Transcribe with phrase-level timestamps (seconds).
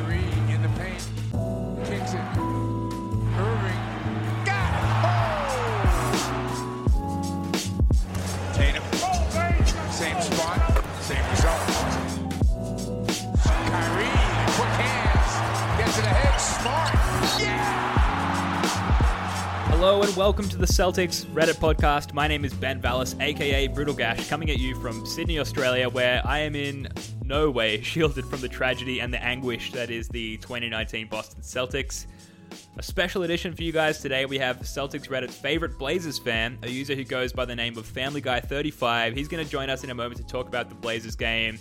[0.00, 1.04] Kyrie in the paint.
[1.84, 2.20] Kicks it.
[3.36, 3.80] Irving.
[4.46, 4.82] Got it.
[5.04, 5.20] Oh!
[8.54, 8.84] Tatum.
[9.92, 10.58] Same spot.
[11.02, 11.60] Same result.
[13.44, 14.16] Kyrie.
[14.56, 15.32] Quick hands.
[15.78, 16.40] Gets it ahead.
[16.40, 16.94] Smart.
[17.38, 17.80] Yeah!
[19.68, 22.14] Hello and welcome to the Celtics Reddit podcast.
[22.14, 26.22] My name is Ben Vallis, aka Brutal Gash, coming at you from Sydney, Australia, where
[26.26, 26.88] I am in
[27.30, 32.06] no way shielded from the tragedy and the anguish that is the 2019 Boston Celtics.
[32.76, 34.26] A special edition for you guys today.
[34.26, 37.86] We have Celtics Reddit's favorite Blazers fan, a user who goes by the name of
[37.86, 39.14] Family Guy 35.
[39.14, 41.56] He's going to join us in a moment to talk about the Blazers game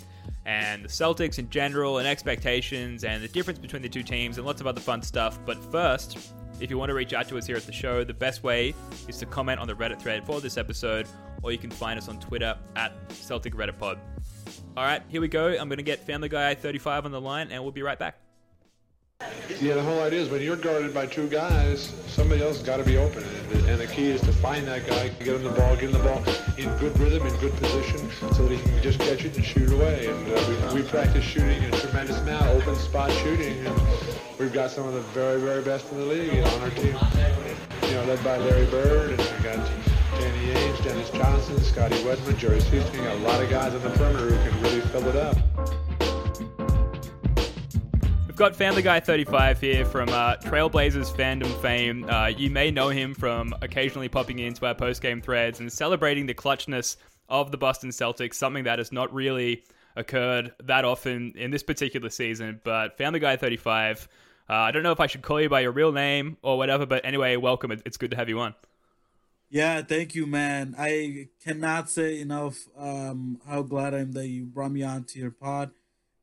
[0.48, 4.48] and the Celtics in general and expectations and the difference between the two teams and
[4.48, 5.38] lots of other fun stuff.
[5.46, 8.14] But first, if you want to reach out to us here at the show, the
[8.14, 8.74] best way
[9.08, 11.08] is to comment on the Reddit thread for this episode,
[11.42, 14.00] or you can find us on Twitter at Celtic Reddit Pod.
[14.76, 15.48] All right, here we go.
[15.48, 18.18] I'm going to get Family Guy 35 on the line, and we'll be right back.
[19.60, 22.78] Yeah, the whole idea is when you're guarded by two guys, somebody else has got
[22.78, 23.24] to be open.
[23.68, 26.00] And, the key is to find that guy, get him the ball, get him the
[26.00, 26.24] ball
[26.58, 29.70] in good rhythm, in good position, so that he can just catch it and shoot
[29.70, 30.08] away.
[30.08, 33.66] And uh, we, we practice shooting a tremendous amount, open spot shooting.
[33.66, 33.82] And
[34.40, 36.96] we've got some of the very, very best in the league on our team.
[37.84, 39.58] You know, led by Larry Bird, and we got
[40.20, 42.60] Danny Ainge, Dennis Johnson, Scotty Wedman, Jerry.
[42.60, 45.38] Got a lot of guys on the perimeter who can really fill it up.
[48.40, 52.10] Got Family Guy 35 here from uh, Trailblazers fandom fame.
[52.10, 56.34] Uh, you may know him from occasionally popping into our post-game threads and celebrating the
[56.34, 56.96] clutchness
[57.28, 59.66] of the Boston Celtics, something that has not really
[59.98, 62.62] occurred that often in this particular season.
[62.64, 64.08] But Family Guy 35,
[64.50, 66.86] uh, I don't know if I should call you by your real name or whatever,
[66.86, 67.74] but anyway, welcome.
[67.86, 68.56] It's good to have you on.
[69.50, 70.76] Yeah, thank you, man.
[70.80, 75.20] I cannot say enough um, how glad I am that you brought me on to
[75.20, 75.72] your pod.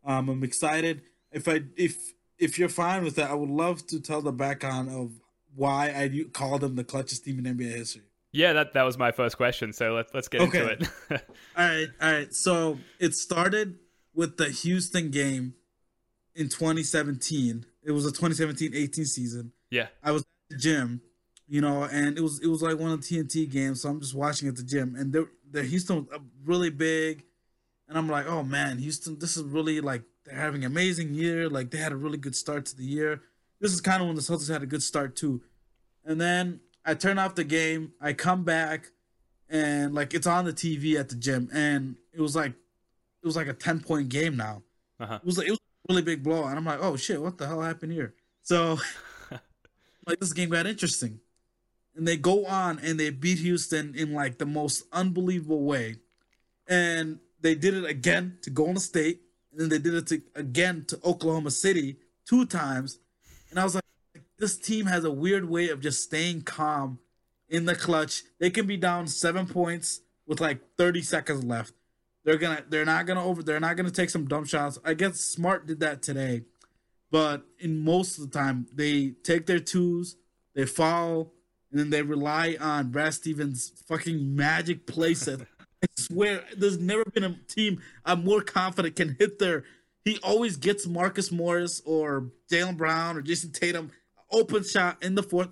[0.03, 1.03] Um, I'm excited.
[1.37, 1.95] If I if
[2.39, 5.13] if you're fine with that, I would love to tell the background of
[5.55, 8.03] why I called them the clutchest team in NBA history.
[8.33, 10.85] Yeah, that, that was my first question, so let's, let's get into Okay.
[11.11, 11.23] it.
[11.57, 12.35] All right, all right.
[12.35, 13.79] So it started
[14.15, 15.55] with the Houston game
[16.35, 17.65] in 2017.
[17.83, 19.53] It was a 2017-18 season.
[19.71, 19.87] yeah.
[20.03, 21.01] I was at the gym,
[21.49, 24.01] you know, and it was it was like one of the TNT games, so I'm
[24.01, 27.25] just watching at the gym, and the the Houston was really big,
[27.89, 31.49] and I'm like, oh man, Houston, this is really like they're having an amazing year,
[31.49, 33.23] like they had a really good start to the year.
[33.61, 35.41] This is kind of when the Celtics had a good start too,
[36.05, 38.91] and then I turn off the game, I come back,
[39.49, 43.37] and like it's on the TV at the gym, and it was like it was
[43.37, 44.63] like a 10 point game now.
[45.01, 45.19] Uh-huh.
[45.23, 47.39] It was like it was a really big blow, and I'm like, oh shit, what
[47.39, 48.15] the hell happened here?
[48.43, 48.79] So
[50.07, 51.21] like this game got interesting.
[51.97, 55.97] And they go on and they beat Houston in like the most unbelievable way.
[56.69, 59.23] And they did it again to Golden State,
[59.57, 61.97] and then they did it to, again to Oklahoma City
[62.29, 62.99] two times.
[63.51, 63.85] And I was like,
[64.39, 66.99] this team has a weird way of just staying calm
[67.49, 68.23] in the clutch.
[68.39, 71.73] They can be down seven points with like 30 seconds left.
[72.25, 74.79] They're gonna they're not gonna over they're not gonna take some dumb shots.
[74.85, 76.43] I guess Smart did that today.
[77.11, 80.17] But in most of the time, they take their twos,
[80.55, 81.33] they foul,
[81.71, 85.41] and then they rely on Brad Stevens' fucking magic play set.
[85.41, 85.56] I
[86.11, 89.65] swear, there's never been a team I'm more confident can hit their.
[90.05, 93.91] He always gets Marcus Morris or Jaylen Brown or Jayson Tatum
[94.31, 95.49] open shot in the fourth.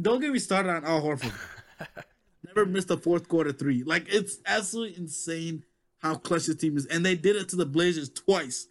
[0.00, 1.32] Don't get me started on Al Horford.
[2.46, 3.82] never missed a fourth quarter three.
[3.82, 5.64] Like it's absolutely insane
[5.98, 8.68] how clutch this team is, and they did it to the Blazers twice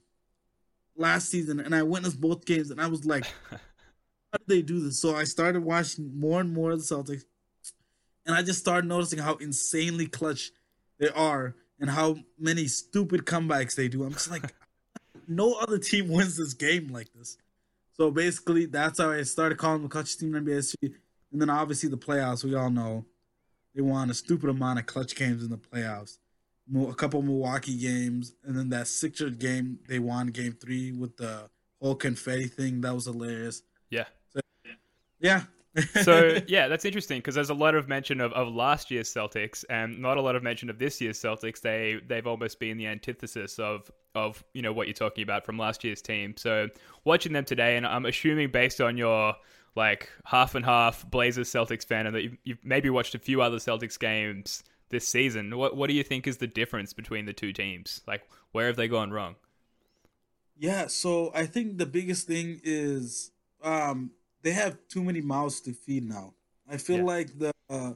[0.96, 4.80] last season, and I witnessed both games, and I was like, how did they do
[4.80, 5.02] this?
[5.02, 7.24] So I started watching more and more of the Celtics,
[8.26, 10.52] and I just started noticing how insanely clutch
[11.00, 14.04] they are and how many stupid comebacks they do.
[14.04, 14.54] I'm just like,
[15.28, 17.38] no other team wins this game like this.
[17.94, 20.94] So basically, that's how I started calling the clutch team in NBA history.
[21.32, 23.06] And then obviously the playoffs, we all know
[23.74, 26.18] they won a stupid amount of clutch games in the playoffs.
[26.76, 31.48] A couple Milwaukee games, and then that Sixers game they won game three with the
[31.80, 32.82] whole confetti thing.
[32.82, 33.62] That was hilarious.
[33.92, 34.06] Yeah.
[35.20, 35.44] Yeah.
[36.02, 39.64] So yeah, that's interesting because there's a lot of mention of, of last year's Celtics
[39.70, 41.62] and not a lot of mention of this year's Celtics.
[41.62, 45.58] They they've almost been the antithesis of of you know what you're talking about from
[45.58, 46.36] last year's team.
[46.38, 46.70] So
[47.04, 49.36] watching them today, and I'm assuming based on your
[49.76, 53.42] like half and half Blazers Celtics fan, and that you've, you've maybe watched a few
[53.42, 55.58] other Celtics games this season.
[55.58, 58.02] What what do you think is the difference between the two teams?
[58.08, 59.36] Like where have they gone wrong?
[60.58, 63.32] Yeah, so I think the biggest thing is
[63.62, 64.12] um
[64.46, 66.36] they have too many mouths to feed now.
[66.70, 67.04] I feel Yeah.
[67.16, 67.94] like the uh,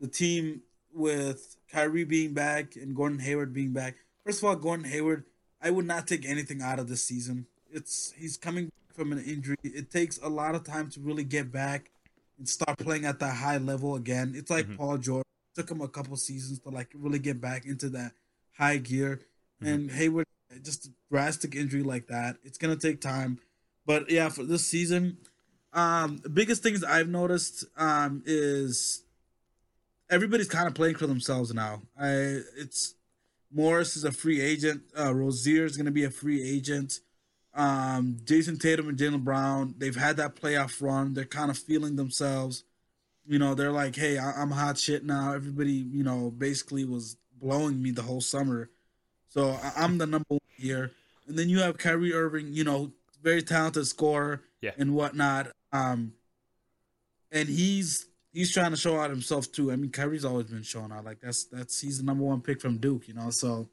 [0.00, 0.62] the team
[0.94, 3.96] with Kyrie being back and Gordon Hayward being back.
[4.24, 5.24] First of all, Gordon Hayward,
[5.60, 7.46] I would not take anything out of this season.
[7.70, 9.56] it's he's coming from an injury.
[9.64, 11.90] It takes a lot of time to really get back
[12.38, 14.32] and start playing at that high level again.
[14.36, 14.76] It's like Mhm.
[14.76, 15.26] Paul George.
[15.50, 18.12] It took him a couple seasons to like really get back into that
[18.52, 19.20] high gear.
[19.60, 19.66] Mhm.
[19.68, 20.26] And Hayward,
[20.62, 23.40] just a drastic injury like that, it's gonna take time.
[23.84, 25.18] But yeah, for this season,
[25.74, 29.02] um, the biggest things I've noticed um is
[30.10, 31.82] everybody's kind of playing for themselves now.
[31.98, 32.94] I it's
[33.52, 34.82] Morris is a free agent.
[34.98, 37.00] Uh, Rozier is going to be a free agent.
[37.54, 41.14] Um, Jayson Tatum and Jaylen Brown, they've had that playoff run.
[41.14, 42.64] They're kind of feeling themselves.
[43.26, 45.32] You know, they're like, hey, I- I'm hot shit now.
[45.34, 48.70] Everybody, you know, basically was blowing me the whole summer.
[49.28, 50.90] So I- I'm the number one here.
[51.28, 52.92] And then you have Kyrie Irving, you know,
[53.22, 54.72] very talented scorer Yeah.
[54.76, 55.52] and whatnot.
[55.74, 56.12] Um,
[57.32, 59.72] and he's he's trying to show out himself too.
[59.72, 61.04] I mean, Kyrie's always been showing out.
[61.04, 63.30] Like that's that's he's the number one pick from Duke, you know.
[63.30, 63.68] So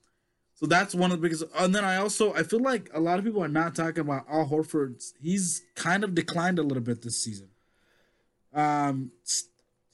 [0.56, 1.44] so that's one of the biggest.
[1.56, 4.26] And then I also I feel like a lot of people are not talking about
[4.30, 5.04] Al Horford.
[5.22, 7.50] He's kind of declined a little bit this season.
[8.54, 9.12] Um,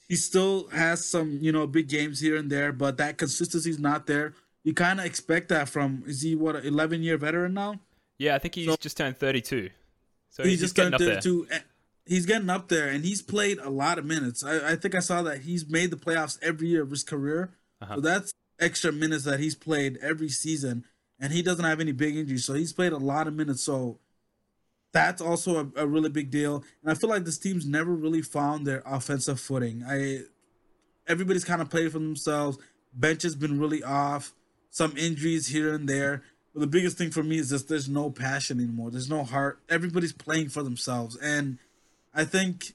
[0.08, 4.08] he still has some you know big games here and there, but that consistency's not
[4.08, 4.34] there.
[4.64, 7.82] You kind of expect that from is he what an eleven year veteran now?
[8.18, 9.70] Yeah, I think he's So- just turned 32.
[10.30, 11.62] So he's he's, just getting turned up there.
[12.08, 12.14] 32.
[12.14, 14.44] and He's getting up there, and he's played a lot of minutes.
[14.44, 17.52] I, I think I saw that he's made the playoffs every year of his career.
[17.82, 17.96] Uh-huh.
[17.96, 20.86] So that's extra minutes that he's played every season,
[21.20, 22.46] and he doesn't have any big injuries.
[22.46, 23.64] So he's played a lot of minutes.
[23.64, 24.00] So
[24.94, 26.64] that's also a, a really big deal.
[26.82, 29.84] And I feel like this team's never really found their offensive footing.
[29.88, 30.22] I
[31.08, 32.58] everybody's kind of played for themselves.
[32.94, 34.34] Bench has been really off.
[34.70, 36.24] Some injuries here and there.
[36.54, 38.90] But the biggest thing for me is just there's no passion anymore.
[38.90, 39.60] There's no heart.
[39.70, 41.60] Everybody's playing for themselves, and
[42.18, 42.74] I think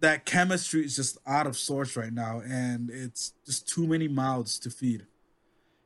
[0.00, 4.58] that chemistry is just out of sorts right now, and it's just too many mouths
[4.60, 5.06] to feed.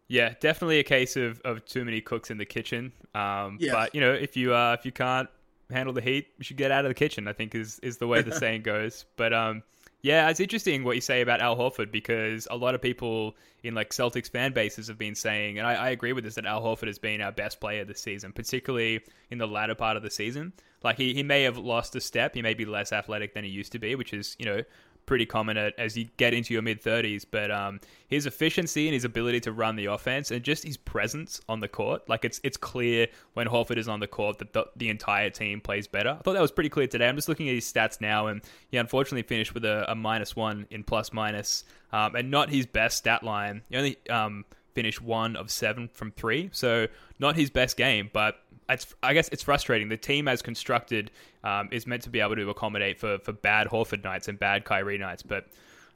[0.08, 2.92] Yeah, definitely a case of, of too many cooks in the kitchen.
[3.14, 3.72] Um, Yeah.
[3.72, 5.28] But you know, if you uh, if you can't
[5.70, 7.28] handle the heat, you should get out of the kitchen.
[7.28, 9.04] I think is is the way the saying goes.
[9.16, 9.62] But um,
[10.00, 13.74] yeah, it's interesting what you say about Al Horford because a lot of people in
[13.74, 16.62] like Celtics fan bases have been saying, and I, I agree with this, that Al
[16.62, 19.00] Horford has been our best player this season, particularly
[19.30, 20.52] in the latter part of the season.
[20.84, 23.50] Like he, he may have lost a step, he may be less athletic than he
[23.50, 24.62] used to be, which is you know
[25.08, 27.24] pretty common as you get into your mid 30s.
[27.28, 31.40] But um, his efficiency and his ability to run the offense and just his presence
[31.48, 34.66] on the court, like it's it's clear when Horford is on the court that the,
[34.76, 36.10] the entire team plays better.
[36.10, 37.08] I thought that was pretty clear today.
[37.08, 40.36] I'm just looking at his stats now, and he unfortunately finished with a, a minus
[40.36, 43.62] one in plus minus, um, and not his best stat line.
[43.70, 44.44] He only um,
[44.74, 46.86] finished one of seven from three, so
[47.18, 49.88] not his best game, but it's I guess it's frustrating.
[49.88, 51.10] The team as constructed
[51.44, 54.64] um, is meant to be able to accommodate for, for bad Horford nights and bad
[54.64, 55.46] Kyrie nights, but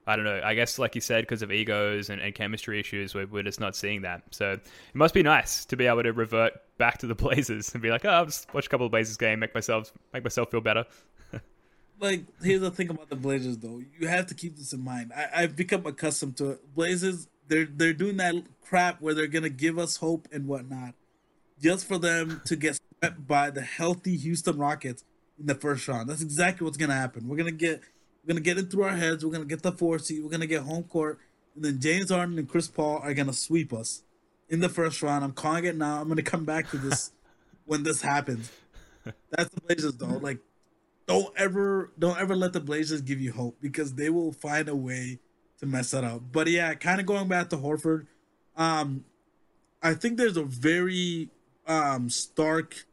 [0.06, 0.40] I don't know.
[0.42, 3.60] I guess like you said, because of egos and, and chemistry issues, we're, we're just
[3.60, 4.22] not seeing that.
[4.30, 4.60] So it
[4.94, 8.04] must be nice to be able to revert back to the Blazers and be like,
[8.04, 10.84] oh, I'll just watch a couple of Blazers game, make myself make myself feel better.
[12.00, 13.80] Like here's the thing about the Blazers, though.
[13.96, 15.12] You have to keep this in mind.
[15.16, 16.74] I, I've become accustomed to it.
[16.74, 20.94] Blazers, they're they're doing that crap where they're gonna give us hope and whatnot,
[21.62, 25.04] just for them to get swept by the healthy Houston Rockets
[25.38, 26.08] in the first round.
[26.08, 27.28] That's exactly what's gonna happen.
[27.28, 27.80] We're gonna get
[28.22, 29.24] we're gonna get it through our heads.
[29.24, 30.22] We're gonna get the four seed.
[30.22, 31.18] We're gonna get home court,
[31.54, 34.02] and then James Harden and Chris Paul are gonna sweep us
[34.48, 35.24] in the first round.
[35.24, 36.00] I'm calling it now.
[36.00, 37.12] I'm gonna come back to this
[37.64, 38.50] when this happens.
[39.30, 40.18] That's the Blazers, though.
[40.18, 40.38] Like
[41.06, 44.76] don't ever don't ever let the Blazers give you hope because they will find a
[44.76, 45.20] way
[45.58, 46.22] to mess that up.
[46.32, 48.06] But yeah, kind of going back to Horford,
[48.56, 49.04] um,
[49.82, 51.28] I think there's a very
[51.66, 52.86] um stark,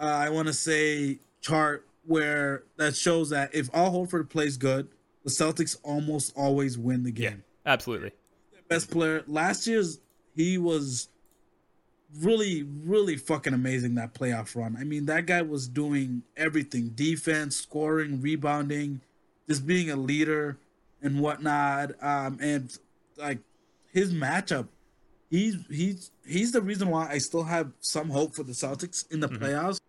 [0.00, 4.88] uh, I want to say chart where that shows that if Al Horford plays good,
[5.24, 8.12] the Celtics almost always win the game Yeah, Absolutely.
[8.68, 9.24] best player.
[9.26, 10.00] Last year's
[10.34, 11.08] he was
[12.20, 14.76] really, really fucking amazing that playoff run.
[14.78, 19.00] I mean, that guy was doing everything: defense, scoring, rebounding,
[19.48, 20.56] just being a leader
[21.02, 21.92] and whatnot.
[22.02, 22.76] Um, and
[23.16, 23.40] like
[23.92, 24.68] his matchup,
[25.30, 29.20] he's he's he's the reason why I still have some hope for the Celtics in
[29.20, 29.80] the playoffs.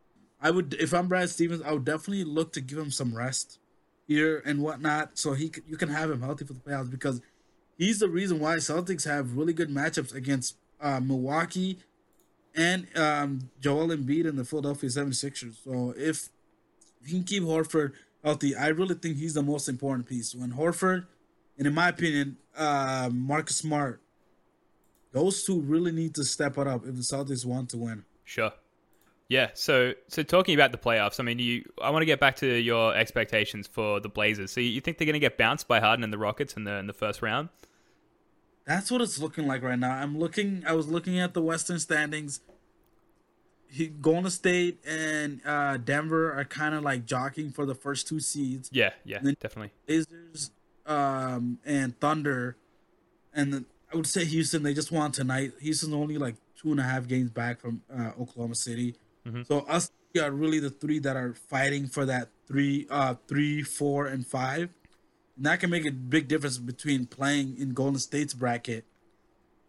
[0.41, 3.60] I would, if I'm Brad Stevens, I would definitely look to give him some rest
[4.08, 7.22] here and whatnot, so he you can have him healthy for the playoffs because
[7.77, 11.79] he's the reason why Celtics have really good matchups against uh, Milwaukee
[12.55, 15.63] and um, Joel Embiid and the Philadelphia 76ers.
[15.63, 16.29] So if
[17.05, 17.93] he can keep Horford
[18.24, 20.34] healthy, I really think he's the most important piece.
[20.34, 21.05] When Horford,
[21.58, 24.01] and in my opinion, uh, Marcus Smart,
[25.12, 28.06] those two really need to step it up if the Celtics want to win.
[28.24, 28.51] Sure.
[29.28, 29.50] Yeah.
[29.54, 32.48] So so talking about the playoffs, I mean, you I want to get back to
[32.48, 34.51] your expectations for the Blazers.
[34.51, 36.74] So you think they're going to get bounced by Harden and the Rockets in the
[36.74, 37.50] in the first round?
[38.66, 39.92] That's what it's looking like right now.
[39.92, 40.63] I'm looking.
[40.68, 42.42] I was looking at the Western standings,
[43.70, 48.20] he, Golden State and uh, Denver are kind of like jockeying for the first two
[48.20, 48.70] seeds.
[48.72, 49.72] Yeah, yeah, definitely.
[49.86, 50.51] Blazers
[50.86, 52.58] um, and Thunder,
[53.34, 54.63] and then I would say Houston.
[54.63, 55.53] They just won tonight.
[55.60, 58.96] Houston's only like two and a half games back from uh, Oklahoma City.
[59.46, 64.08] So us are really the three that are fighting for that three, uh, three, four,
[64.08, 64.69] and five.
[65.38, 68.86] And that can make a big difference between playing in Golden State's bracket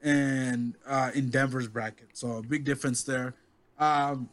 [0.03, 2.09] and uh, in Denver's bracket.
[2.15, 3.35] So a big difference there.
[3.79, 4.31] Um,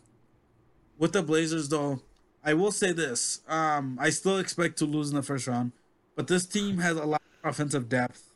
[0.97, 2.01] with the Blazers, though,
[2.43, 5.73] I will say this: um, I still expect to lose in the first round,
[6.15, 8.31] but this team has a lot of offensive depth.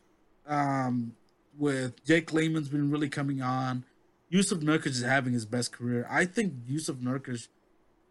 [0.46, 1.14] Um,
[1.56, 3.84] with Jake Layman's been really coming on.
[4.32, 6.06] Jusuf Nurkic is having his best career.
[6.10, 7.48] I think Jusuf Nurkic,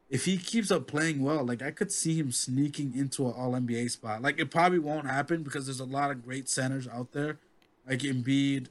[0.10, 3.54] if he keeps up playing well, like I could see him sneaking into an All
[3.54, 4.22] NBA spot.
[4.22, 7.40] Like it probably won't happen because there's a lot of great centers out there,
[7.88, 8.68] like Embiid,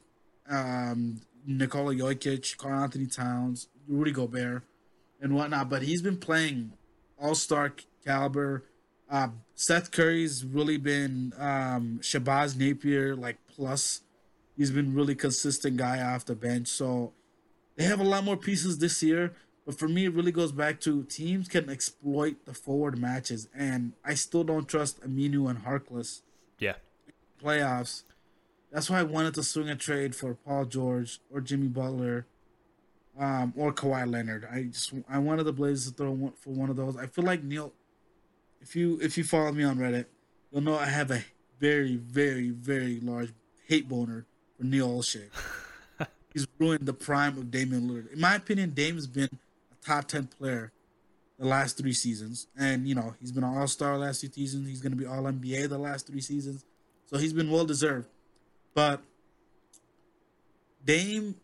[0.49, 4.63] um, Nikola Jokic, Karl-Anthony Towns, Rudy Gobert,
[5.21, 5.69] and whatnot.
[5.69, 6.73] But he's been playing
[7.21, 7.75] All Star
[8.05, 8.65] caliber.
[9.11, 14.03] Uh, Seth Curry's really been um, Shabazz Napier like plus.
[14.61, 16.69] He's been really consistent guy off the bench.
[16.69, 17.15] So
[17.77, 19.33] they have a lot more pieces this year.
[19.65, 23.95] But for me, it really goes back to teams can exploit the forward matches, and
[24.05, 26.21] I still don't trust Aminu and Harkless
[26.59, 26.75] Yeah,
[27.43, 28.03] playoffs.
[28.71, 32.27] That's why I wanted to swing a trade for Paul George or Jimmy Butler,
[33.19, 34.47] um, or Kawhi Leonard.
[34.53, 36.99] I just I wanted the Blazers to throw one for one of those.
[36.99, 37.73] I feel like Neil,
[38.61, 40.05] if you if you follow me on Reddit,
[40.53, 41.25] you'll know I have a
[41.59, 43.33] very very very large
[43.67, 44.27] hate boner
[44.61, 45.25] for Neil Olshey.
[46.35, 48.13] He's ruined the prime of Damian Lillard.
[48.13, 50.71] In my opinion, Dame's been a top ten player
[51.39, 54.69] the last three seasons, and you know he's been an All Star last two seasons.
[54.69, 56.65] He's going to be All NBA the last three seasons,
[57.07, 58.07] so he's been well deserved.
[58.75, 59.01] But
[60.85, 61.35] Dame,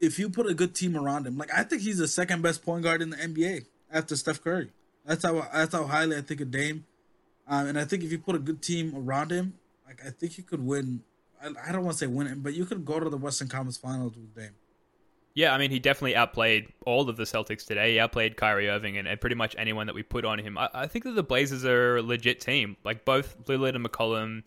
[0.00, 2.64] if you put a good team around him, like I think he's the second best
[2.64, 4.70] point guard in the NBA after Steph Curry.
[5.04, 6.86] That's how that's how highly I think of Dame,
[7.48, 9.54] um, and I think if you put a good team around him,
[9.86, 11.02] like I think he could win.
[11.42, 14.14] I, don't want to say win but you could go to the Western Conference Finals
[14.16, 14.54] with Dame.
[15.34, 15.54] yeah.
[15.54, 17.92] I mean, he definitely outplayed all of the Celtics today.
[17.92, 20.58] He outplayed Kyrie Irving and, and pretty much anyone that we put on him.
[20.58, 22.76] I, I think that the Blazers are a legit team.
[22.84, 24.42] Like both Lillard and McCollum,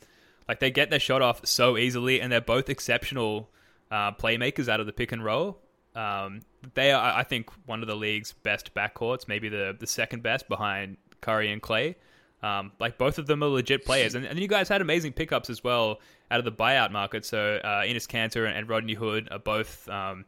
[0.48, 3.50] like they get their shot off so easily, and they're both exceptional
[3.89, 5.60] uh, playmakers out of the pick and roll.
[5.95, 6.41] Um,
[6.74, 10.48] they are, I think, one of the league's best backcourts, maybe the the second best
[10.48, 11.95] behind Curry and Clay.
[12.43, 15.50] Um, like both of them are legit players, and, and you guys had amazing pickups
[15.50, 16.00] as well
[16.31, 17.24] out of the buyout market.
[17.24, 19.88] So uh, Enes Kanter and, and Rodney Hood are both.
[19.89, 20.25] Um,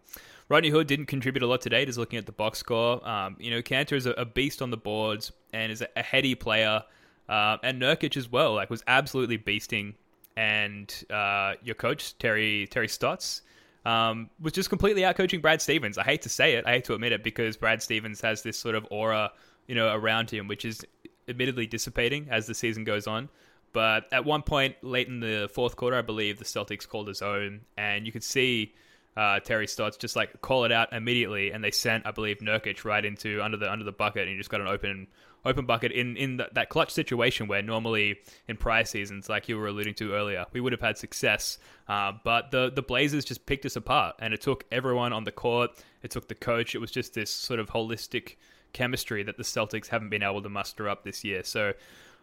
[0.47, 1.85] Rodney Hood didn't contribute a lot today.
[1.85, 4.69] Just looking at the box score, um, you know, Kanter is a, a beast on
[4.69, 6.83] the boards and is a, a heady player,
[7.29, 8.53] uh, and Nurkic as well.
[8.53, 9.95] Like was absolutely beasting,
[10.37, 13.41] and uh, your coach Terry Terry Stotts
[13.85, 15.97] um, was just completely out coaching Brad Stevens.
[15.97, 18.59] I hate to say it, I hate to admit it, because Brad Stevens has this
[18.59, 19.31] sort of aura,
[19.67, 20.85] you know, around him, which is
[21.27, 23.29] admittedly dissipating as the season goes on.
[23.73, 27.15] But at one point late in the fourth quarter, I believe the Celtics called a
[27.15, 28.73] zone, and you could see
[29.17, 32.85] uh, Terry Stotts just like call it out immediately, and they sent, I believe, Nurkic
[32.85, 35.07] right into under the under the bucket, and he just got an open
[35.45, 39.57] open bucket in in th- that clutch situation where normally in prior seasons, like you
[39.57, 41.57] were alluding to earlier, we would have had success.
[41.87, 45.31] Uh, but the the Blazers just picked us apart, and it took everyone on the
[45.31, 45.71] court.
[46.01, 46.75] It took the coach.
[46.75, 48.35] It was just this sort of holistic
[48.73, 51.43] chemistry that the Celtics haven't been able to muster up this year.
[51.43, 51.73] So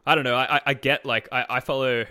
[0.07, 0.37] I don't know.
[0.37, 2.05] I, I- get like I, I follow.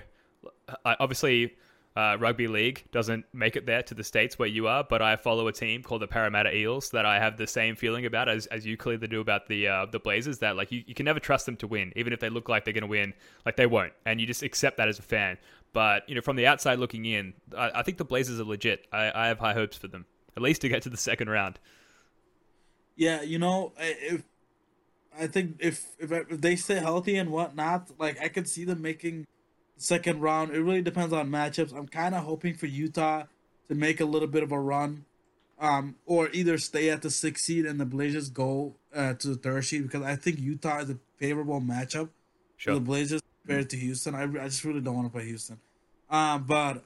[0.86, 1.56] I, obviously,
[1.96, 5.16] uh, rugby league doesn't make it there to the states where you are, but I
[5.16, 8.46] follow a team called the Parramatta Eels that I have the same feeling about as,
[8.46, 10.38] as you clearly do about the uh, the Blazers.
[10.40, 12.64] That like you, you can never trust them to win, even if they look like
[12.64, 13.14] they're going to win.
[13.46, 15.38] Like they won't, and you just accept that as a fan.
[15.74, 18.88] But you know, from the outside looking in, I, I think the Blazers are legit.
[18.94, 20.06] I, I have high hopes for them,
[20.38, 21.60] at least to get to the second round.
[23.00, 24.24] Yeah, you know, I- if
[25.18, 28.82] I think if if, if they stay healthy and whatnot, like I could see them
[28.82, 29.26] making
[29.78, 30.52] second round.
[30.54, 31.74] It really depends on matchups.
[31.74, 33.24] I'm kind of hoping for Utah
[33.70, 35.06] to make a little bit of a run,
[35.60, 39.36] um, or either stay at the sixth seed and the Blazers go uh, to the
[39.36, 42.74] third seed because I think Utah is a favorable matchup for Sure.
[42.76, 44.14] the Blazers compared to Houston.
[44.14, 45.58] I, I just really don't want to play Houston.
[46.10, 46.84] Um, but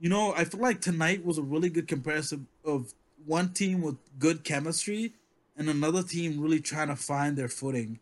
[0.00, 2.92] you know, I feel like tonight was a really good comparison of
[3.24, 5.14] one team with good chemistry
[5.56, 7.98] and another team really trying to find their footing.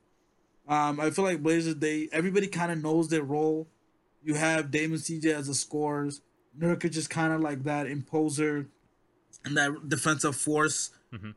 [0.69, 3.69] Um, I feel like Blazers, they everybody kind of knows their role.
[4.23, 6.23] You have Damon CJ as the scorers.
[6.59, 8.67] Nurkic is just kind of like that imposer
[9.45, 10.91] and that defensive force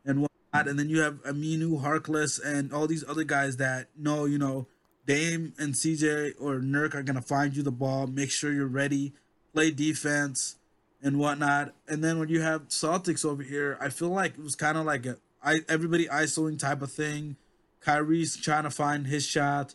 [0.04, 0.68] and whatnot.
[0.68, 4.66] And then you have Aminu, Harkless, and all these other guys that know, you know,
[5.06, 9.12] Dame and CJ or Nurk are gonna find you the ball, make sure you're ready,
[9.52, 10.56] play defense
[11.02, 11.74] and whatnot.
[11.86, 14.84] And then when you have Celtics over here, I feel like it was kind of
[14.86, 17.36] like a I everybody isolating type of thing.
[17.80, 19.74] Kyrie's trying to find his shot.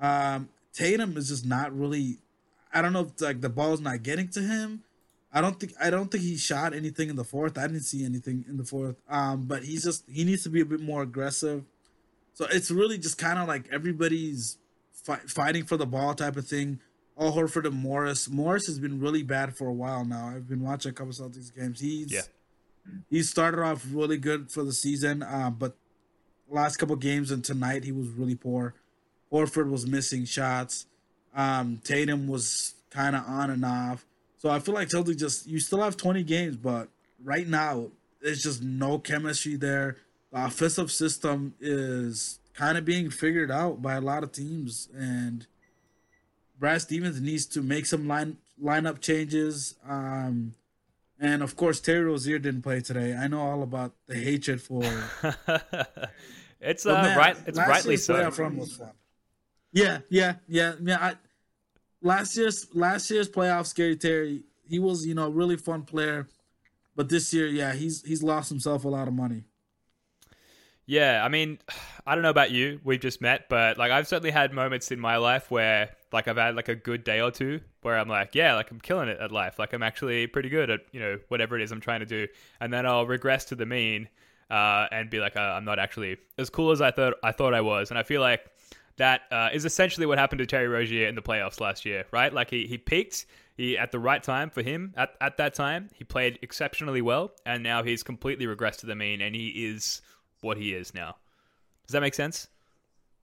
[0.00, 2.18] Um, Tatum is just not really.
[2.72, 4.82] I don't know if like the ball's not getting to him.
[5.32, 7.58] I don't think I don't think he shot anything in the fourth.
[7.58, 8.96] I didn't see anything in the fourth.
[9.08, 11.64] Um, but he's just he needs to be a bit more aggressive.
[12.34, 14.58] So it's really just kind of like everybody's
[14.92, 16.80] fi- fighting for the ball type of thing.
[17.18, 18.28] Al Horford and Morris.
[18.28, 20.32] Morris has been really bad for a while now.
[20.34, 21.80] I've been watching a couple Celtics games.
[21.80, 22.22] He's Yeah.
[23.10, 25.76] He started off really good for the season, uh, but
[26.48, 28.74] last couple games and tonight he was really poor.
[29.32, 30.86] Horford was missing shots.
[31.34, 34.04] Um, Tatum was kind of on and off.
[34.38, 36.88] So I feel like Celtics just you still have 20 games, but
[37.22, 37.88] right now
[38.20, 39.96] there's just no chemistry there.
[40.32, 45.46] The offensive system is kind of being figured out by a lot of teams, and
[46.58, 49.74] Brad Stevens needs to make some line lineup changes.
[49.88, 50.54] Um,
[51.20, 53.14] and of course, Terry Rozier didn't play today.
[53.14, 54.82] I know all about the hatred for.
[56.60, 57.36] it's uh, man, right.
[57.46, 58.14] It's rightly so.
[58.14, 58.92] playoff run was fun.
[59.72, 60.98] Yeah, yeah, yeah, yeah.
[61.00, 61.14] I,
[62.02, 66.28] last year's last year's playoff, Scary Terry, he was you know a really fun player,
[66.96, 69.44] but this year, yeah, he's he's lost himself a lot of money.
[70.86, 71.58] Yeah, I mean,
[72.06, 72.80] I don't know about you.
[72.84, 76.36] We've just met, but like I've certainly had moments in my life where like I've
[76.36, 79.18] had like a good day or two where I'm like, yeah, like I'm killing it
[79.20, 79.58] at life.
[79.58, 82.26] Like I'm actually pretty good at, you know, whatever it is I'm trying to do.
[82.60, 84.08] And then I'll regress to the mean
[84.50, 87.54] uh, and be like, uh, I'm not actually as cool as I thought I thought
[87.54, 87.90] I was.
[87.90, 88.46] And I feel like
[88.96, 92.32] that uh, is essentially what happened to Terry Rozier in the playoffs last year, right?
[92.32, 93.26] Like he, he peaked
[93.56, 95.90] he at the right time for him at, at that time.
[95.94, 100.02] He played exceptionally well, and now he's completely regressed to the mean, and he is
[100.40, 101.16] what he is now.
[101.86, 102.48] Does that make sense?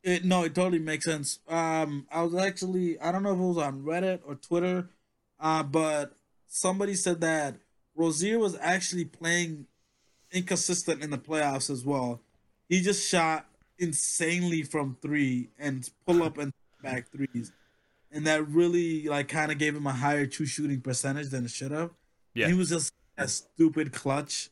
[0.03, 1.39] It, no, it totally makes sense.
[1.47, 4.89] Um, I was actually I don't know if it was on Reddit or Twitter,
[5.39, 6.15] uh, but
[6.47, 7.55] somebody said that
[7.95, 9.67] Rozier was actually playing
[10.31, 12.21] inconsistent in the playoffs as well.
[12.67, 13.45] He just shot
[13.77, 17.51] insanely from three and pull up and back threes,
[18.11, 21.51] and that really like kind of gave him a higher true shooting percentage than it
[21.51, 21.91] should have.
[22.33, 22.47] Yeah.
[22.47, 24.49] he was just a stupid clutch,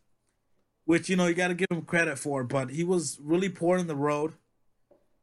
[0.85, 2.43] which you know you got to give him credit for.
[2.43, 4.33] But he was really poor in the road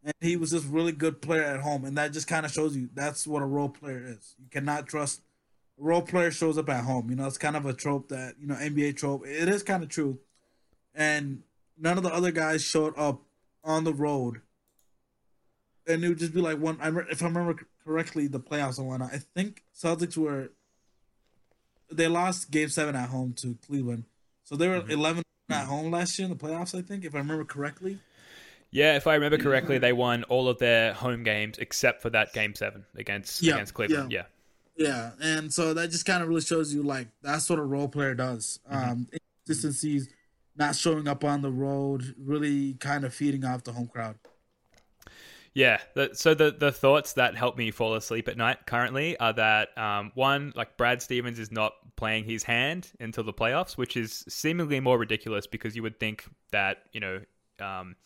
[0.06, 2.76] and he was just really good player at home, and that just kind of shows
[2.76, 4.36] you that's what a role player is.
[4.38, 5.20] You cannot trust
[5.80, 7.10] a role player shows up at home.
[7.10, 9.26] You know, it's kind of a trope that you know NBA trope.
[9.26, 10.20] It is kind of true,
[10.94, 11.42] and
[11.76, 13.22] none of the other guys showed up
[13.64, 14.42] on the road,
[15.88, 16.78] and it would just be like one.
[16.80, 19.12] I if I remember correctly, the playoffs and whatnot.
[19.12, 20.52] I think Celtics were
[21.90, 24.04] they lost Game Seven at home to Cleveland,
[24.44, 24.92] so they were mm-hmm.
[24.92, 25.68] eleven at mm-hmm.
[25.68, 26.78] home last year in the playoffs.
[26.78, 27.98] I think if I remember correctly.
[28.76, 32.34] Yeah, if I remember correctly, they won all of their home games except for that
[32.34, 34.12] game seven against Yeah, against Cleveland.
[34.12, 34.24] Yeah.
[34.76, 37.88] Yeah, and so that just kind of really shows you like that's what a role
[37.88, 38.60] player does.
[38.68, 40.10] Um, inconsistencies,
[40.56, 44.16] not showing up on the road, really kind of feeding off the home crowd.
[45.54, 45.80] Yeah.
[46.12, 50.12] So the the thoughts that help me fall asleep at night currently are that um,
[50.14, 54.80] one, like Brad Stevens is not playing his hand until the playoffs, which is seemingly
[54.80, 57.20] more ridiculous because you would think that you know.
[57.58, 57.96] Um,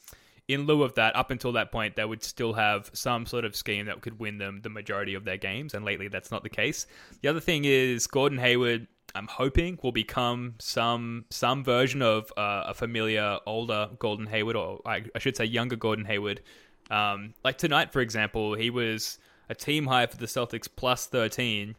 [0.52, 3.54] in lieu of that, up until that point, they would still have some sort of
[3.54, 6.48] scheme that could win them the majority of their games, and lately that's not the
[6.48, 6.86] case.
[7.22, 8.86] The other thing is Gordon Hayward.
[9.14, 14.80] I'm hoping will become some some version of uh, a familiar older Gordon Hayward, or
[14.86, 16.42] I, I should say younger Gordon Hayward.
[16.90, 21.74] Um, like tonight, for example, he was a team high for the Celtics plus 13.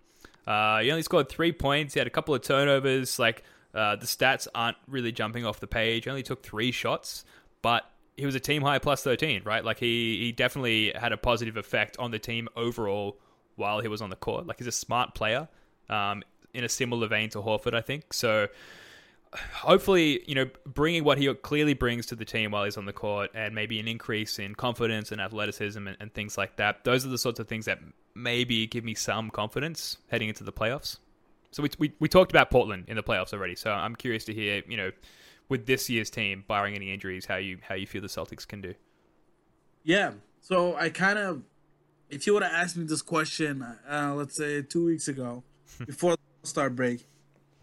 [0.47, 1.93] Uh, he only scored three points.
[1.93, 3.19] He had a couple of turnovers.
[3.19, 6.05] Like uh, the stats aren't really jumping off the page.
[6.05, 7.25] He only took three shots,
[7.61, 7.89] but
[8.21, 9.65] he was a team high plus 13, right?
[9.65, 13.17] Like he, he definitely had a positive effect on the team overall
[13.55, 14.45] while he was on the court.
[14.45, 15.49] Like he's a smart player,
[15.89, 18.13] um, in a similar vein to Horford, I think.
[18.13, 18.47] So
[19.33, 22.93] hopefully, you know, bringing what he clearly brings to the team while he's on the
[22.93, 26.83] court and maybe an increase in confidence and athleticism and, and things like that.
[26.83, 27.79] Those are the sorts of things that
[28.13, 30.97] maybe give me some confidence heading into the playoffs.
[31.51, 33.55] So we, we, we talked about Portland in the playoffs already.
[33.55, 34.91] So I'm curious to hear, you know,
[35.51, 38.61] with this year's team, barring any injuries, how you how you feel the Celtics can
[38.61, 38.73] do.
[39.83, 40.13] Yeah.
[40.39, 41.43] So I kind of,
[42.09, 45.43] if you would have asked me this question, uh, let's say two weeks ago,
[45.85, 47.05] before the Star break,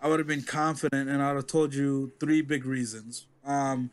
[0.03, 3.27] I would have been confident and I would have told you three big reasons.
[3.42, 3.90] Um,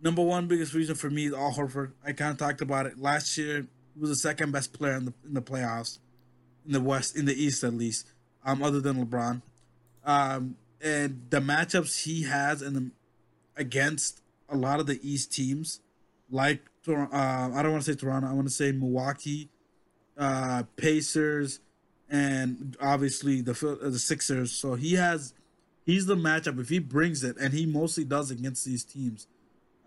[0.00, 1.90] number one biggest reason for me is Al Horford.
[2.06, 3.66] I kind of talked about it last year.
[3.94, 5.98] He was the second best player in the in the playoffs,
[6.64, 8.06] in the West, in the East at least,
[8.44, 9.42] um, other than LeBron.
[10.04, 12.90] Um, and the matchups he has in the
[13.56, 15.80] against a lot of the East teams,
[16.30, 19.48] like uh, I don't want to say Toronto, I want to say Milwaukee,
[20.18, 21.60] uh, Pacers,
[22.08, 24.52] and obviously the uh, the Sixers.
[24.52, 25.34] So he has,
[25.84, 26.60] he's the matchup.
[26.60, 29.26] If he brings it, and he mostly does against these teams,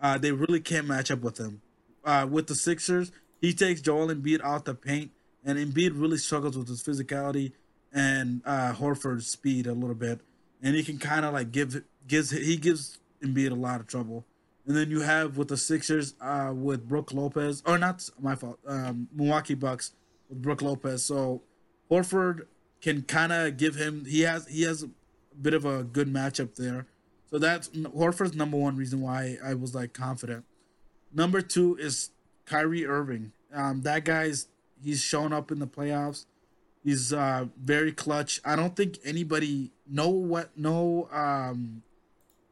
[0.00, 1.62] uh, they really can't match up with him.
[2.04, 5.12] Uh, with the Sixers, he takes Joel Embiid out the paint,
[5.44, 7.52] and Embiid really struggles with his physicality
[7.92, 10.20] and uh, Horford's speed a little bit,
[10.62, 14.24] and he can kind of like give gives he gives Embiid a lot of trouble.
[14.66, 18.58] And then you have with the Sixers uh, with Brook Lopez, or not my fault,
[18.66, 19.92] um, Milwaukee Bucks
[20.28, 21.04] with Brook Lopez.
[21.04, 21.42] So
[21.90, 22.46] Horford
[22.80, 24.90] can kind of give him he has he has a
[25.40, 26.86] bit of a good matchup there.
[27.30, 30.44] So that's Horford's number one reason why I was like confident.
[31.12, 32.10] Number two is
[32.44, 33.32] Kyrie Irving.
[33.52, 34.48] Um, that guy's
[34.82, 36.26] he's shown up in the playoffs.
[36.84, 38.40] He's uh, very clutch.
[38.44, 41.82] I don't think anybody no what no um,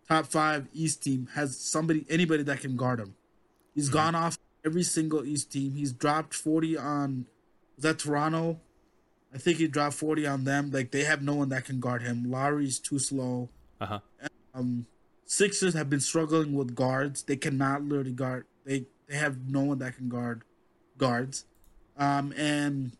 [0.08, 3.14] top five East team has somebody anybody that can guard him.
[3.74, 3.94] He's mm-hmm.
[3.94, 5.74] gone off every single East team.
[5.74, 7.26] He's dropped forty on
[7.76, 8.60] was that Toronto?
[9.34, 10.70] I think he dropped forty on them.
[10.70, 12.30] Like they have no one that can guard him.
[12.30, 13.48] Lowry's too slow.
[13.80, 14.00] Uh huh.
[14.54, 14.86] Um,
[15.26, 17.24] Sixers have been struggling with guards.
[17.24, 18.46] They cannot literally guard.
[18.64, 20.42] They they have no one that can guard
[20.96, 21.44] guards.
[21.98, 22.92] Um, and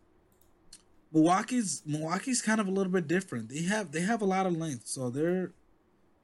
[1.12, 3.48] Milwaukee's Milwaukee's kind of a little bit different.
[3.48, 5.52] They have they have a lot of length, so they're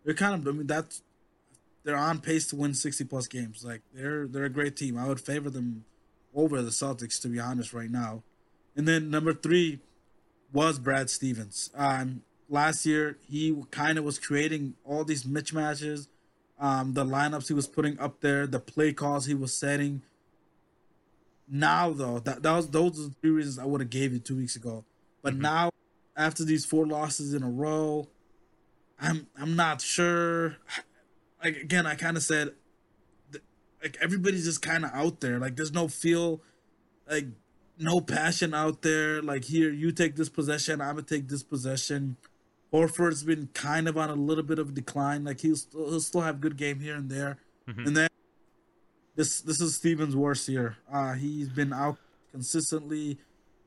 [0.05, 1.03] they're kind of I mean that's
[1.85, 3.65] they're on pace to win sixty plus games.
[3.65, 4.99] Like they're they're a great team.
[4.99, 5.85] I would favor them
[6.35, 8.23] over the Celtics to be honest right now.
[8.77, 9.81] And then number three
[10.53, 11.71] was Brad Stevens.
[11.75, 16.09] Um, last year he kind of was creating all these mismatches,
[16.59, 20.03] um, the lineups he was putting up there, the play calls he was setting.
[21.49, 24.19] Now though, that, that was those are the three reasons I would have gave you
[24.19, 24.85] two weeks ago.
[25.23, 25.43] But mm-hmm.
[25.43, 25.71] now,
[26.17, 28.09] after these four losses in a row,
[29.03, 30.57] I'm I'm not sure.
[31.43, 32.53] Like again, I kind of said,
[33.83, 35.39] like everybody's just kind of out there.
[35.39, 36.41] Like there's no feel,
[37.11, 37.27] like
[37.79, 39.21] no passion out there.
[39.21, 42.17] Like here, you take this possession, I'm gonna take this possession.
[42.73, 45.25] Horford's been kind of on a little bit of decline.
[45.25, 47.39] Like he'll still, he'll still have good game here and there,
[47.69, 47.87] mm-hmm.
[47.87, 48.09] and then
[49.17, 50.77] this this is Stevens' worst year.
[50.91, 51.99] Uh, he's been out
[52.31, 53.19] consistently.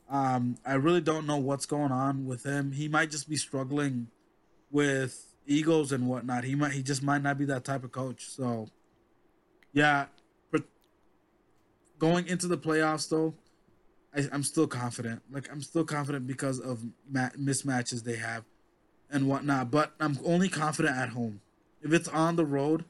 [0.10, 2.71] Um, I really don't know what's going on with him.
[2.71, 4.08] He might just be struggling
[4.75, 6.43] with egos and whatnot.
[6.43, 8.27] He might he just might not be that type of coach.
[8.27, 8.67] So,
[9.71, 10.07] yeah,
[11.97, 13.33] going into the playoffs though,
[14.13, 15.21] I, am still confident.
[15.31, 18.43] Like I'm still confident because of ma- mismatches they have
[19.09, 19.71] and whatnot.
[19.71, 21.39] But I'm only confident at home.
[21.81, 22.83] If it's on the road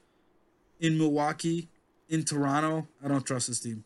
[0.79, 1.69] in Milwaukee,
[2.09, 3.83] in Toronto, I don't trust this team.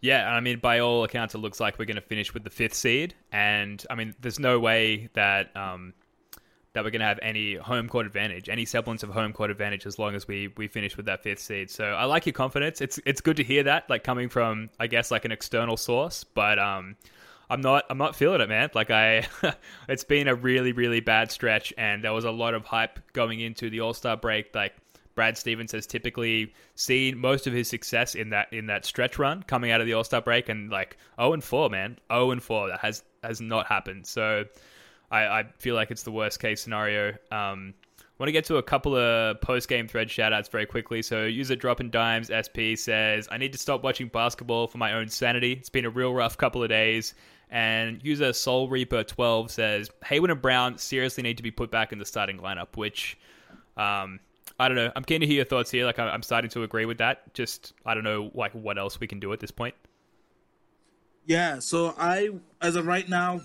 [0.00, 2.50] Yeah, I mean, by all accounts, it looks like we're going to finish with the
[2.50, 5.92] fifth seed, and I mean, there's no way that um,
[6.72, 9.86] that we're going to have any home court advantage, any semblance of home court advantage,
[9.86, 11.70] as long as we we finish with that fifth seed.
[11.70, 12.80] So I like your confidence.
[12.80, 16.24] It's it's good to hear that, like coming from, I guess, like an external source,
[16.24, 16.96] but um,
[17.48, 18.70] I'm not I'm not feeling it, man.
[18.74, 19.26] Like I,
[19.88, 23.40] it's been a really really bad stretch, and there was a lot of hype going
[23.40, 24.74] into the All Star break, like
[25.16, 29.42] Brad Stevens has typically seen most of his success in that in that stretch run
[29.42, 32.28] coming out of the All Star break, and like zero oh and four, man, zero
[32.28, 32.68] oh and four.
[32.68, 34.06] That has has not happened.
[34.06, 34.44] So
[35.10, 37.14] I, I feel like it's the worst case scenario.
[37.30, 37.74] Um,
[38.20, 41.00] want to get to a couple of post game thread shoutouts very quickly.
[41.02, 45.08] So, user dropping dimes SP says, I need to stop watching basketball for my own
[45.08, 45.52] sanity.
[45.52, 47.14] It's been a real rough couple of days.
[47.50, 51.92] And user Soul Reaper 12 says, Hayward and Brown seriously need to be put back
[51.92, 53.18] in the starting lineup, which
[53.76, 54.20] um,
[54.60, 54.92] I don't know.
[54.94, 55.86] I'm keen to hear your thoughts here.
[55.86, 57.32] Like I'm starting to agree with that.
[57.32, 59.74] Just I don't know like what else we can do at this point.
[61.24, 61.58] Yeah.
[61.60, 63.40] So I, as of right now,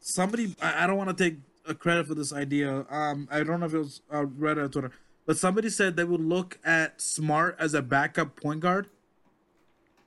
[0.00, 2.86] somebody I, I don't want to take a credit for this idea.
[2.90, 4.90] Um, I don't know if it was uh, read on Twitter,
[5.26, 8.88] but somebody said they would look at Smart as a backup point guard.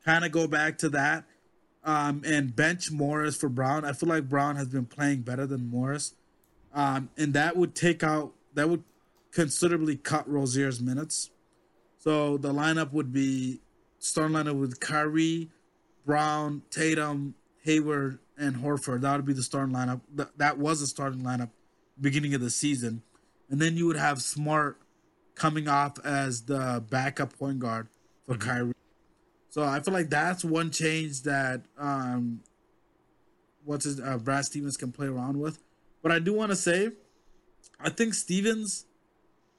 [0.03, 1.25] Kind of go back to that,
[1.83, 3.85] um, and bench Morris for Brown.
[3.85, 6.15] I feel like Brown has been playing better than Morris,
[6.73, 8.83] um, and that would take out that would
[9.31, 11.29] considerably cut Rozier's minutes.
[11.99, 13.61] So the lineup would be
[13.99, 15.49] starting lineup with Kyrie,
[16.03, 19.01] Brown, Tatum, Hayward, and Horford.
[19.01, 20.01] That would be the starting lineup.
[20.15, 21.49] That, that was the starting lineup
[21.99, 23.03] beginning of the season.
[23.49, 24.77] And then you would have Smart
[25.35, 27.87] coming off as the backup point guard
[28.25, 28.49] for mm-hmm.
[28.49, 28.73] Kyrie.
[29.49, 32.41] So I feel like that's one change that um
[33.63, 35.59] what's his uh, Brad Stevens can play around with.
[36.01, 36.89] But I do want to say
[37.79, 38.85] I think Stevens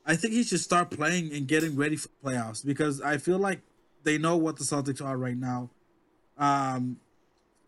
[0.05, 3.61] I think he should start playing and getting ready for playoffs because I feel like
[4.03, 5.71] they know what the Celtics are right now.
[6.39, 6.97] Um,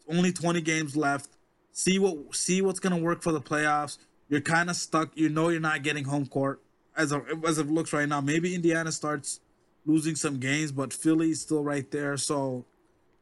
[0.09, 1.31] only 20 games left.
[1.73, 3.99] See what see what's gonna work for the playoffs.
[4.29, 5.11] You're kind of stuck.
[5.15, 6.63] You know you're not getting home court
[6.97, 8.21] as a, as it looks right now.
[8.21, 9.41] Maybe Indiana starts
[9.85, 12.17] losing some games, but Philly's still right there.
[12.17, 12.65] So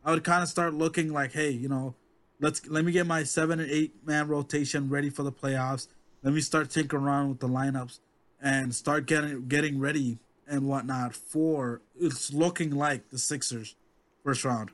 [0.04, 1.94] I would kind of start looking like, hey, you know,
[2.40, 5.88] let's let me get my seven and eight man rotation ready for the playoffs.
[6.22, 8.00] Let me start tinkering around with the lineups
[8.40, 13.76] and start getting getting ready and whatnot for it's looking like the Sixers
[14.24, 14.72] first round.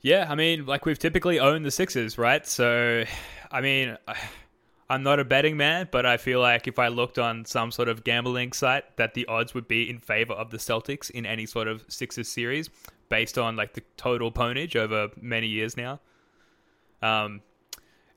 [0.00, 2.46] Yeah, I mean, like we've typically owned the Sixers, right?
[2.46, 3.04] So,
[3.50, 3.96] I mean,
[4.90, 7.88] I'm not a betting man, but I feel like if I looked on some sort
[7.88, 11.44] of gambling site, that the odds would be in favor of the Celtics in any
[11.44, 12.70] sort of Sixers series,
[13.10, 16.00] based on like the total ponage over many years now.
[17.02, 17.42] Um,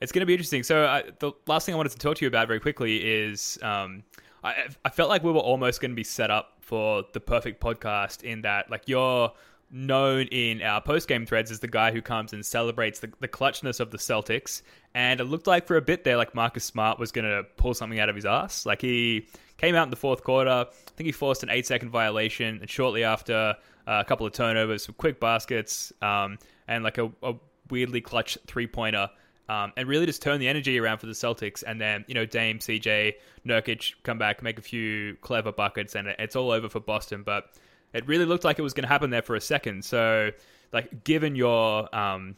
[0.00, 0.62] it's going to be interesting.
[0.62, 3.58] So, I, the last thing I wanted to talk to you about very quickly is
[3.60, 4.02] um,
[4.42, 7.62] I, I felt like we were almost going to be set up for the perfect
[7.62, 9.30] podcast in that, like, you're
[9.72, 13.28] known in our post game threads as the guy who comes and celebrates the, the
[13.28, 14.62] clutchness of the Celtics.
[14.94, 17.72] And it looked like for a bit there, like Marcus Smart was going to pull
[17.72, 18.66] something out of his ass.
[18.66, 20.50] Like he came out in the fourth quarter.
[20.50, 23.56] I think he forced an eight second violation, and shortly after,
[23.86, 27.34] uh, a couple of turnovers, some quick baskets, um, and like a, a
[27.70, 29.08] weirdly clutch three pointer.
[29.48, 31.64] Um, and really just turn the energy around for the Celtics.
[31.66, 33.14] And then, you know, Dame, CJ,
[33.46, 37.22] Nurkic come back, make a few clever buckets, and it's all over for Boston.
[37.22, 37.50] But
[37.92, 39.84] it really looked like it was going to happen there for a second.
[39.84, 40.30] So,
[40.72, 42.36] like, given your um,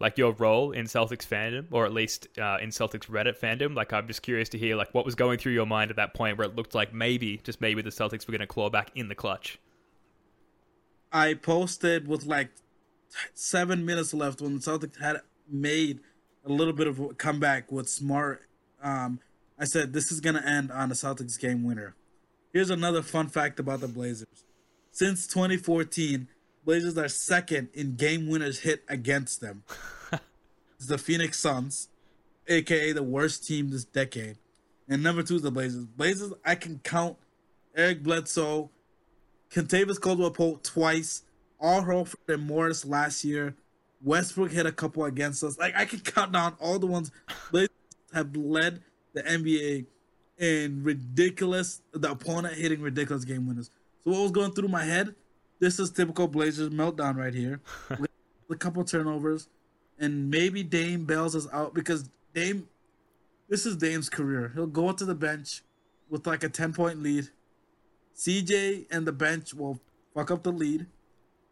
[0.00, 3.92] like your role in Celtics fandom, or at least uh, in Celtics Reddit fandom, like
[3.92, 6.38] I'm just curious to hear like what was going through your mind at that point
[6.38, 9.08] where it looked like maybe, just maybe, the Celtics were going to claw back in
[9.08, 9.58] the clutch.
[11.12, 12.50] I posted with like
[13.34, 16.00] seven minutes left when the Celtics had made
[16.44, 18.42] a little bit of a comeback with Smart.
[18.82, 19.20] Um,
[19.58, 21.94] I said this is gonna end on a Celtics game winner.
[22.52, 24.44] Here's another fun fact about the Blazers.
[24.92, 26.28] Since 2014,
[26.64, 29.62] Blazers are second in game winners hit against them.
[30.76, 31.88] it's the Phoenix Suns,
[32.48, 34.36] aka the worst team this decade.
[34.88, 35.84] And number two is the Blazers.
[35.84, 37.16] Blazers, I can count
[37.76, 38.70] Eric Bledsoe,
[39.50, 41.22] Kentavious Caldwell Pope twice,
[41.62, 43.54] Al Horford and Morris last year.
[44.02, 45.58] Westbrook hit a couple against us.
[45.58, 47.10] Like I can count down all the ones
[47.50, 47.70] Blazers
[48.12, 49.86] have led the NBA
[50.38, 53.70] in ridiculous the opponent hitting ridiculous game winners.
[54.04, 55.14] So what was going through my head?
[55.58, 57.60] This is typical Blazers meltdown right here.
[58.50, 59.48] A couple turnovers,
[59.98, 62.68] and maybe Dame bails us out because Dame.
[63.48, 64.50] This is Dame's career.
[64.54, 65.62] He'll go up to the bench
[66.08, 67.28] with like a ten point lead.
[68.16, 69.80] CJ and the bench will
[70.14, 70.86] fuck up the lead.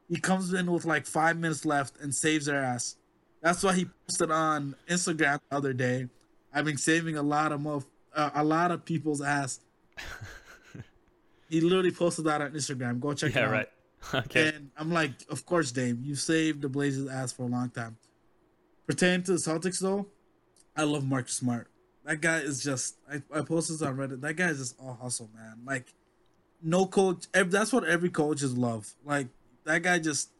[0.08, 2.96] He comes in with like five minutes left and saves their ass.
[3.42, 6.08] That's why he posted on Instagram the other day.
[6.52, 7.84] I've been saving a lot of mo-
[8.14, 9.60] uh, a lot of people's ass.
[11.48, 13.00] he literally posted that on Instagram.
[13.00, 13.50] Go check Yeah, it out.
[13.52, 13.68] right.
[14.14, 14.48] Okay.
[14.54, 17.96] And I'm like, of course, Dame, you saved the Blazers' ass for a long time.
[18.86, 20.06] Pertaining to the Celtics, though,
[20.76, 21.68] I love Marcus Smart.
[22.04, 24.20] That guy is just, I, I posted on Reddit.
[24.20, 25.58] That guy is just all hustle, man.
[25.66, 25.92] Like,
[26.62, 28.94] no coach, ev- that's what every coach is love.
[29.04, 29.26] Like,
[29.64, 30.30] that guy just,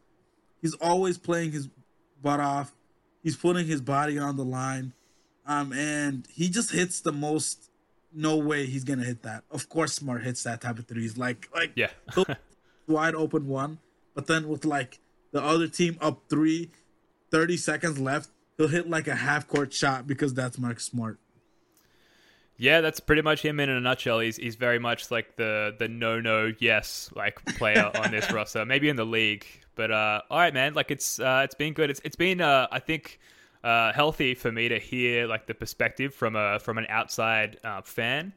[0.61, 1.67] he's always playing his
[2.21, 2.71] butt off.
[3.21, 4.93] He's putting his body on the line.
[5.45, 7.68] Um, and he just hits the most,
[8.13, 9.43] no way he's to hit that.
[9.51, 11.17] Of course, Smart hits that type of threes.
[11.17, 11.89] Like, like, Yeah.
[12.87, 13.79] wide open one,
[14.15, 14.99] but then with like
[15.31, 16.71] the other team up three,
[17.31, 21.19] 30 seconds left, he'll hit like a half court shot because that's Mark Smart.
[22.57, 24.19] Yeah, that's pretty much him in a nutshell.
[24.19, 28.65] He's he's very much like the the no no yes like player on this roster,
[28.65, 29.45] maybe in the league.
[29.75, 30.73] But uh, all right, man.
[30.73, 31.89] Like it's uh, it's been good.
[31.89, 33.19] It's it's been uh, I think
[33.63, 37.81] uh, healthy for me to hear like the perspective from a from an outside uh,
[37.81, 38.33] fan.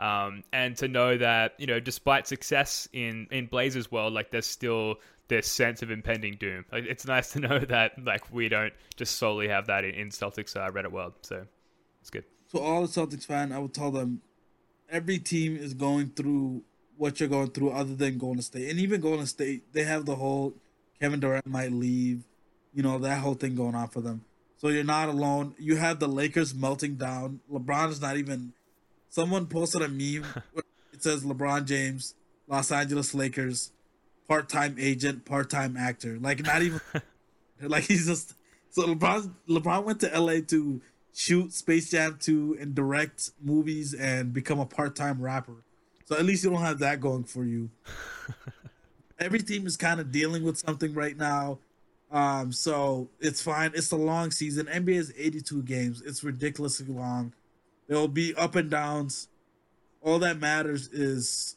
[0.00, 4.46] Um, and to know that you know, despite success in in Blazers world, like there's
[4.46, 4.96] still
[5.28, 6.64] this sense of impending doom.
[6.70, 10.08] Like, it's nice to know that like we don't just solely have that in, in
[10.08, 11.14] Celtics uh, Reddit world.
[11.22, 11.46] So
[12.00, 12.24] it's good.
[12.48, 14.20] So all the Celtics fan, I would tell them
[14.88, 16.62] every team is going through
[16.96, 18.70] what you're going through other than Golden State.
[18.70, 20.54] And even Golden State, they have the whole
[21.00, 22.24] Kevin Durant might leave,
[22.72, 24.24] you know, that whole thing going on for them.
[24.64, 25.54] So you're not alone.
[25.58, 27.40] You have the Lakers melting down.
[27.52, 28.54] LeBron is not even
[29.10, 32.14] someone posted a meme where it says LeBron James,
[32.48, 33.72] Los Angeles Lakers,
[34.26, 36.16] part-time agent, part-time actor.
[36.18, 36.80] Like not even
[37.60, 38.36] like he's just
[38.70, 40.80] so LeBron LeBron went to LA to
[41.12, 45.62] shoot Space Jam 2 and direct movies and become a part-time rapper.
[46.06, 47.68] So at least you don't have that going for you.
[49.18, 51.58] Every team is kind of dealing with something right now.
[52.14, 53.72] Um, so it's fine.
[53.74, 54.66] It's a long season.
[54.66, 56.00] NBA is 82 games.
[56.00, 57.34] It's ridiculously long.
[57.88, 59.28] There will be up and downs.
[60.00, 61.56] All that matters is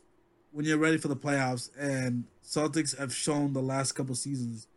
[0.52, 1.70] when you're ready for the playoffs.
[1.80, 4.67] And Celtics have shown the last couple seasons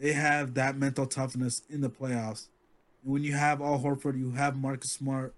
[0.00, 2.48] they have that mental toughness in the playoffs.
[3.04, 5.34] And when you have Al Horford, you have Marcus Smart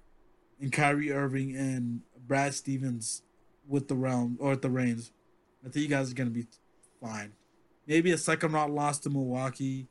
[0.60, 3.22] and Kyrie Irving and Brad Stevens
[3.68, 5.10] with the realm or at the reins.
[5.66, 6.46] I think you guys are gonna be
[7.00, 7.32] fine.
[7.86, 9.88] Maybe a second round loss to Milwaukee,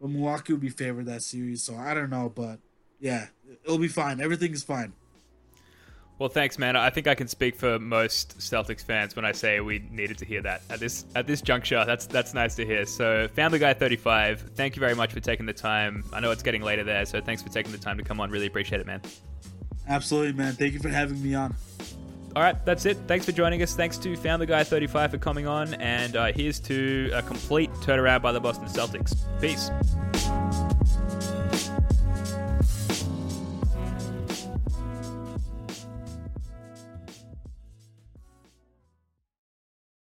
[0.00, 1.62] but Milwaukee will be favored that series.
[1.62, 2.58] So I don't know, but
[3.00, 3.26] yeah,
[3.64, 4.20] it'll be fine.
[4.20, 4.92] Everything is fine.
[6.18, 6.76] Well, thanks, man.
[6.76, 10.24] I think I can speak for most Celtics fans when I say we needed to
[10.24, 11.84] hear that at this at this juncture.
[11.84, 12.86] That's that's nice to hear.
[12.86, 16.04] So, Family Guy 35, thank you very much for taking the time.
[16.12, 18.30] I know it's getting later there, so thanks for taking the time to come on.
[18.30, 19.00] Really appreciate it, man.
[19.88, 20.52] Absolutely, man.
[20.52, 21.56] Thank you for having me on.
[22.34, 22.96] All right, that's it.
[23.06, 23.74] Thanks for joining us.
[23.74, 28.22] Thanks to Family Guy 35 for coming on, and uh, here's to a complete turnaround
[28.22, 29.14] by the Boston Celtics.
[29.40, 29.70] Peace.